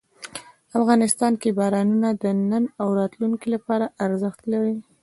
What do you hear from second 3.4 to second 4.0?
لپاره